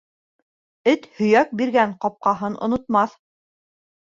Эт 0.93 1.05
һөйәк 1.19 1.53
биргән 1.61 1.93
ҡапҡаһын 2.07 2.59
онотмаҫ. 2.69 3.15